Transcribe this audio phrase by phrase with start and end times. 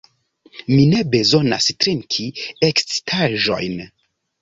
[0.73, 2.27] Mi ne bezonas trinki
[2.73, 3.83] ekscitaĵojn.